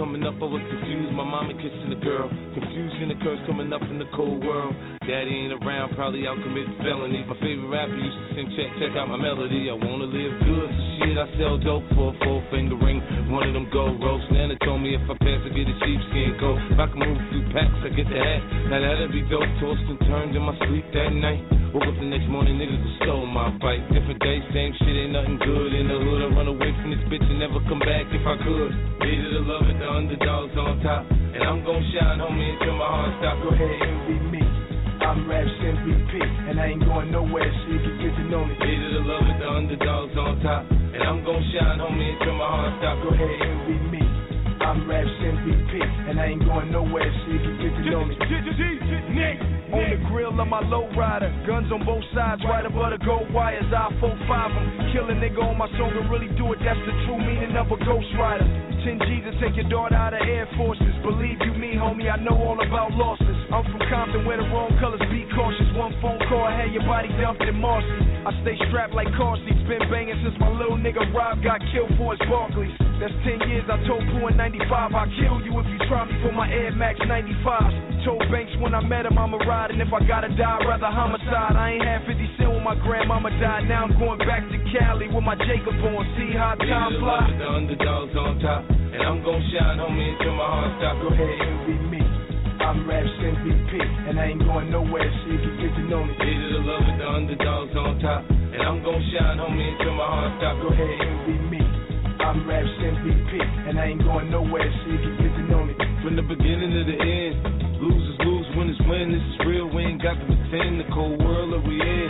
[0.00, 1.12] Coming up, I was confused.
[1.12, 2.32] My mama kissing the girl.
[2.56, 4.72] Confusion occurs coming up in the cold world.
[5.04, 7.28] Daddy ain't around, probably out committing felonies.
[7.28, 9.68] My favorite rapper used to sing, check, check out my melody.
[9.68, 13.04] I wanna live good, so shit, I sell dope for a four finger ring.
[13.28, 14.24] One of them gold ropes.
[14.32, 16.56] Nana told me if I pass, I get a sheepskin coat.
[16.72, 18.40] If I can move through packs, I get the hat.
[18.72, 19.52] Now that'd be dope.
[19.60, 21.44] Tossed and turned in my sleep that night.
[21.76, 23.84] Woke up the next morning, niggas stole my bike.
[23.92, 26.24] Different day, same shit, ain't nothing good in the hood.
[26.24, 28.72] I run away from this bitch and never come back if I could.
[30.00, 31.04] Underdogs on top.
[31.12, 33.36] And I'm gon' shine, homie, until my heart stop.
[33.44, 34.42] Go ahead and be me.
[35.04, 36.12] I'm Raps MVP,
[36.48, 38.56] and I ain't going nowhere, so you can get to know me.
[38.56, 40.64] To love it, the underdogs on top.
[40.72, 42.96] And I'm gon' shine, homie, until my heart stop.
[43.04, 44.29] Go ahead and be me.
[44.70, 48.14] I'm Raps MVP, and I ain't going nowhere, so you can get to know me.
[49.74, 53.34] On the grill of my low rider, guns on both sides, right above the gold
[53.34, 53.66] wires.
[53.66, 54.94] I 4 5 them.
[54.94, 57.66] Kill a nigga on my song and really do it, that's the true meaning of
[57.66, 58.46] a ghost rider.
[58.86, 60.94] 10 G's to take your daughter out of Air Forces.
[61.02, 63.39] Believe you me, homie, I know all about losses.
[63.50, 65.66] I'm from Compton where the wrong colors be cautious.
[65.74, 67.90] One phone call, I had your body dumped in Marcy.
[68.22, 71.90] I stay strapped like car seats, been banging since my little nigga Rob got killed
[71.98, 72.70] for his Barclays.
[73.02, 76.14] That's 10 years, I told Pooh in 95, I'll kill you if you try me
[76.22, 78.06] for my Air Max 95.
[78.06, 81.58] Told Banks when I met him, I'ma ride, and if I gotta die, rather homicide.
[81.58, 85.10] I ain't had 50 cent when my grandmama died, now I'm going back to Cali
[85.10, 86.06] with my Jacob on.
[86.14, 87.34] See how time flies.
[87.34, 90.94] The underdogs on top, and I'm gon' shine, homie, until my heart stop.
[91.02, 92.09] Go ahead and be me.
[92.60, 93.72] I'm Raps MVP,
[94.06, 96.12] and I ain't going nowhere, so you can get to know me.
[96.20, 100.04] Hated to love with the underdogs on top, and I'm gon' shine, homie, until my
[100.04, 100.54] heart stop.
[100.60, 101.62] Go ahead and be me.
[102.20, 103.32] I'm Raps MVP,
[103.64, 105.72] and I ain't going nowhere, so you can get to know me.
[106.04, 107.34] From the beginning to the end,
[107.80, 109.08] losers lose, winners win.
[109.08, 110.84] This is real, we ain't got to pretend.
[110.84, 112.08] The cold world that we in,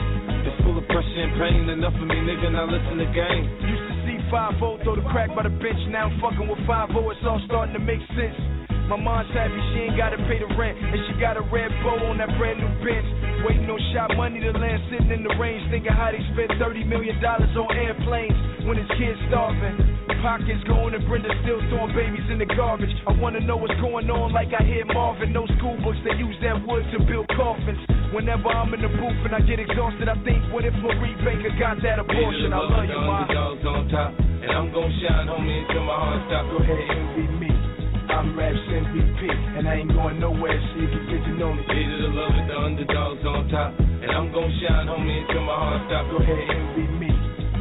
[0.50, 1.70] it's full of pressure and pain.
[1.70, 3.46] Enough of me, nigga, now listen to game.
[3.64, 6.90] Used to see 5-0 throw the crack by the bench, now I'm fucking with 5-0,
[7.14, 8.59] it's all starting to make sense.
[8.90, 10.74] My mom's happy she ain't gotta pay the rent.
[10.74, 13.06] And she got a red bow on that brand new bench.
[13.46, 15.62] Waiting on shot money to land, sitting in the range.
[15.70, 18.34] Thinking how they spent $30 million on airplanes
[18.66, 19.78] when his kids starving.
[20.20, 22.92] Pockets going and Brenda still throwing babies in the garbage.
[23.08, 25.32] I wanna know what's going on, like I hear Marvin.
[25.32, 27.80] No school books, they use that wood to build coffins.
[28.12, 31.54] Whenever I'm in the booth and I get exhausted, I think, what if Marie Baker
[31.56, 32.52] got that abortion?
[32.52, 33.24] I love you, ma.
[33.32, 36.52] Dogs on top, and I'm gonna shine, homie, until my heart stops.
[36.52, 37.69] Go ahead, envy me.
[38.10, 39.22] I'm Raps MVP,
[39.58, 41.62] and I ain't going nowhere If you can get to know me.
[41.62, 45.54] Leader the love with the underdogs on top, and I'm gonna shine, homie, until my
[45.54, 46.10] heart stop.
[46.10, 47.10] Go ahead, envy me.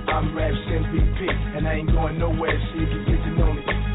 [0.10, 3.89] I'm Raps MVP, and I ain't going nowhere If you can get to know me.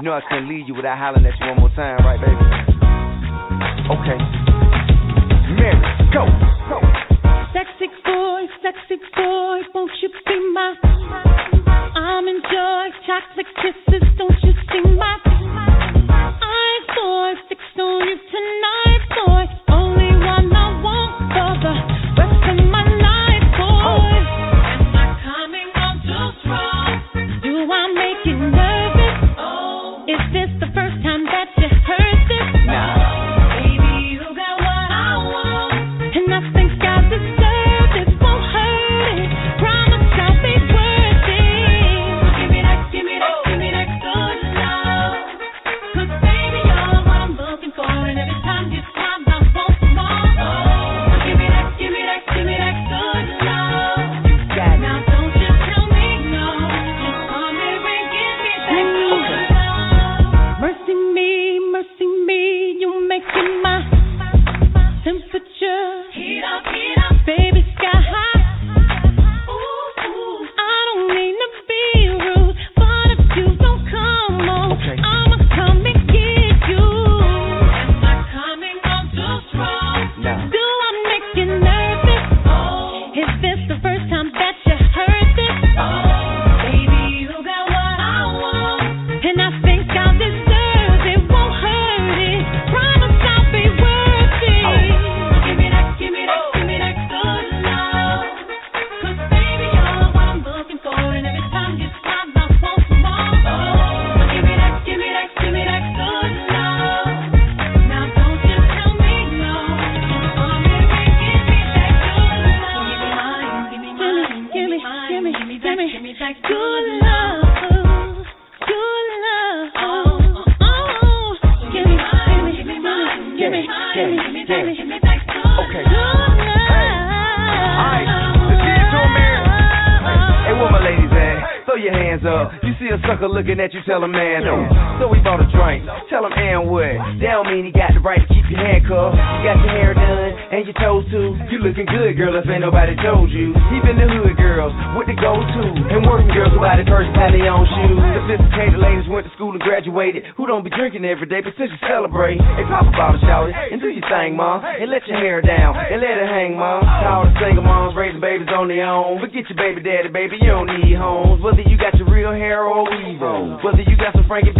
[0.00, 2.40] You know I couldn't leave you without hollering at you one more time, right, baby?
[4.00, 4.39] Okay.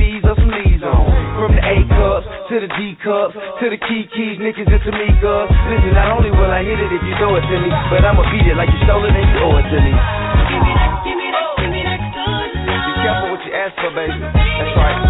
[0.01, 1.05] Or some on.
[1.37, 5.13] From the A cups to the D cups to the key keys, niggas into me,
[5.21, 5.45] girl.
[5.69, 8.25] Listen, not only will I hit it if you throw it to me, but I'ma
[8.33, 9.93] beat it like you stole it and you owe it to me.
[12.81, 14.21] Be careful what you ask for, baby.
[14.25, 15.10] That's right.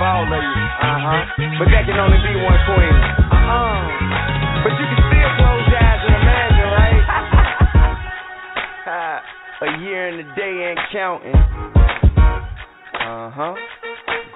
[0.00, 0.64] all of you.
[0.80, 1.22] Uh huh.
[1.60, 2.96] But that can only be one queen.
[3.28, 3.84] Uh huh.
[4.64, 7.04] But you can still close your eyes and imagine, right?
[9.68, 11.36] a year and a day ain't counting.
[12.96, 13.54] Uh huh.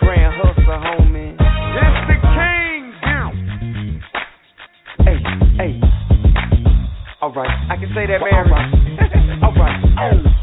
[0.00, 1.32] Grand Hustle homie.
[1.32, 3.32] It's the king down.
[5.00, 5.18] Hey,
[5.56, 5.80] hey.
[7.22, 8.34] Alright, I can say that, man.
[8.34, 8.68] Alright.
[9.44, 9.80] Alright.
[9.98, 10.33] Oh.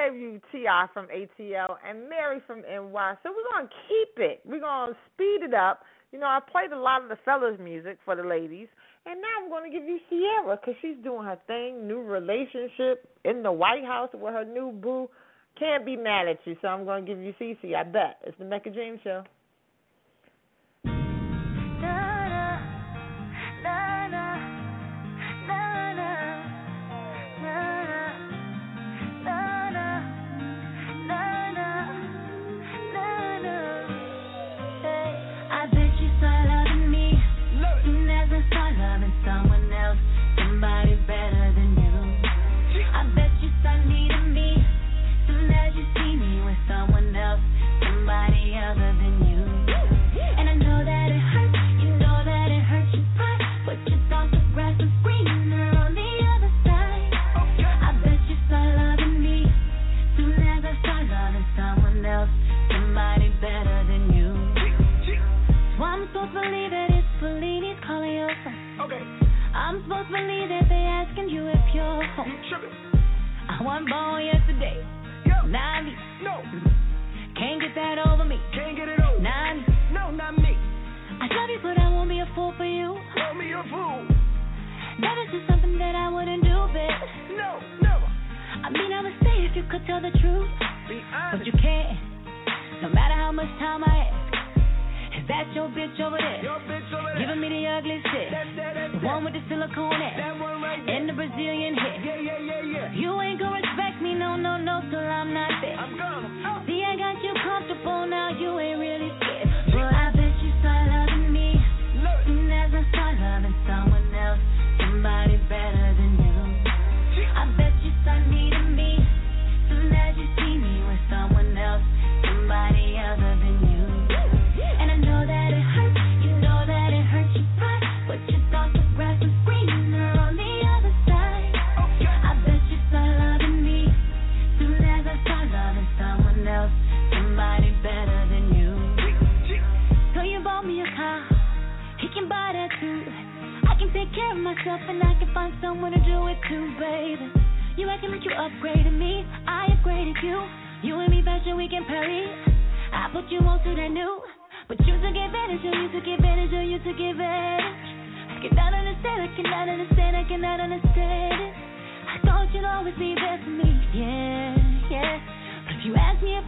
[0.00, 0.86] Gave you T.I.
[0.94, 3.14] from ATL and Mary from NY.
[3.22, 4.40] So we're going to keep it.
[4.46, 5.82] We're going to speed it up.
[6.12, 8.68] You know, I played a lot of the fellas' music for the ladies.
[9.04, 13.08] And now I'm going to give you Ciara because she's doing her thing, new relationship
[13.24, 15.08] in the White House with her new boo.
[15.58, 17.74] Can't be mad at you, so I'm going to give you Cece.
[17.74, 18.18] I bet.
[18.24, 19.24] It's the Mecca James Show.
[48.74, 48.99] Somebody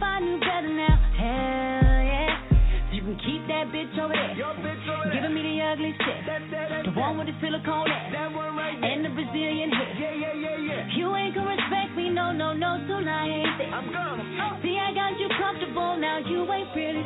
[0.03, 2.91] I knew better now, hell yeah.
[2.91, 5.13] So you can keep that bitch over there, bitch over there.
[5.15, 6.19] giving me the ugly shit.
[6.27, 9.95] That, that, that, The one with the silicone ass right and the Brazilian hair.
[9.97, 10.97] Yeah, yeah, yeah, yeah.
[10.99, 13.71] You ain't gonna respect me, no, no, no, till I ain't there.
[13.71, 14.23] I'm gonna.
[14.43, 14.61] Oh.
[14.61, 17.05] See, I got you comfortable now, you ain't really.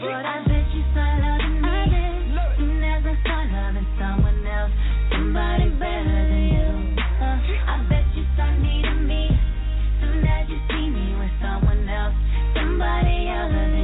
[0.00, 1.70] But I bet you start loving me
[3.00, 4.72] as I start loving someone else,
[5.12, 6.68] somebody better than you.
[7.00, 7.38] Uh,
[7.72, 8.99] I bet you start needing
[12.80, 13.79] somebody other than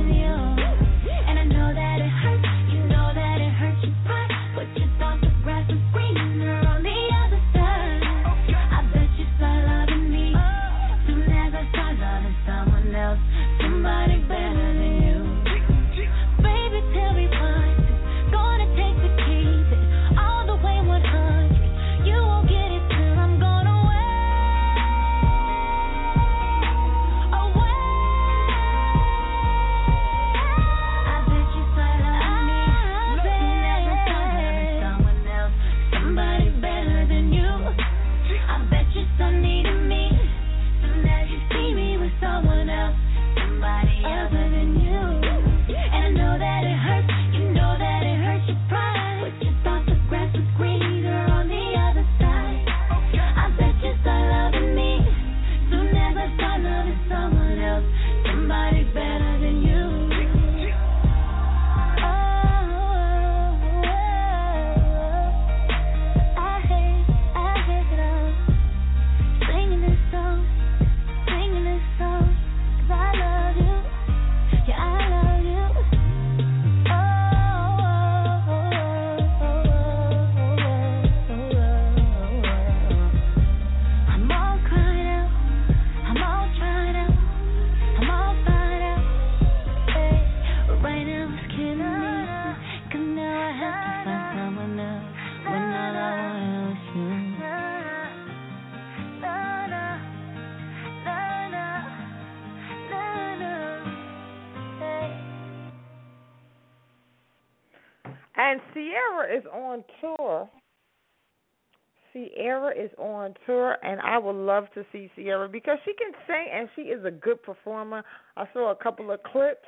[112.36, 116.46] Ciara is on tour, and I would love to see Ciara because she can sing
[116.52, 118.04] and she is a good performer.
[118.36, 119.66] I saw a couple of clips,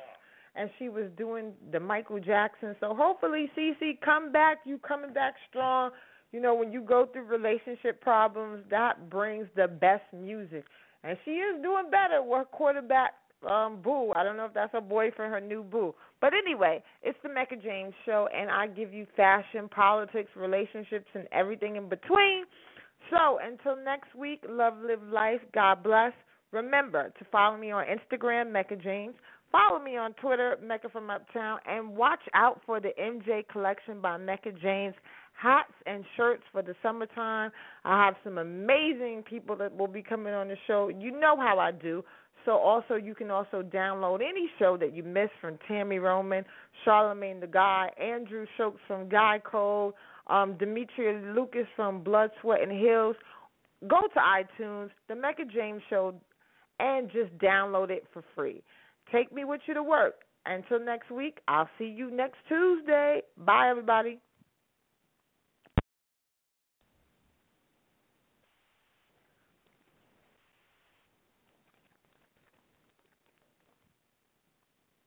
[0.55, 2.75] and she was doing the Michael Jackson.
[2.79, 4.57] So hopefully, Cece, come back.
[4.65, 5.91] You coming back strong.
[6.31, 10.63] You know, when you go through relationship problems, that brings the best music,
[11.03, 13.13] and she is doing better with quarterback
[13.47, 14.11] um boo.
[14.15, 15.93] I don't know if that's her boyfriend, her new boo.
[16.21, 21.27] But anyway, it's the Mecca James show and I give you fashion, politics, relationships and
[21.31, 22.45] everything in between.
[23.09, 26.13] So until next week, love, live life, God bless.
[26.51, 29.15] Remember to follow me on Instagram, Mecca James.
[29.51, 34.17] Follow me on Twitter, Mecca from Uptown, and watch out for the MJ collection by
[34.17, 34.93] Mecca James
[35.41, 37.51] hats and shirts for the summertime.
[37.85, 40.89] I have some amazing people that will be coming on the show.
[40.89, 42.03] You know how I do.
[42.45, 46.45] So also you can also download any show that you missed from Tami Roman,
[46.85, 49.93] Charlamagne the Guy, Andrew Schulz from Guy Code,
[50.27, 53.15] um, Demetria Lucas from Blood, Sweat and Heels.
[53.87, 56.15] Go to iTunes, The Mecca James Show,
[56.79, 58.63] and just download it for free.
[59.11, 60.21] Take me with you to work.
[60.45, 63.21] Until next week, I'll see you next Tuesday.
[63.37, 64.19] Bye, everybody.